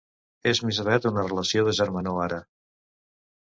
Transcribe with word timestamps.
És 0.51 0.61
més 0.67 0.79
aviat 0.83 1.05
una 1.09 1.25
relació 1.27 1.67
de 1.69 1.75
germanor 1.81 2.23
ara. 2.25 2.41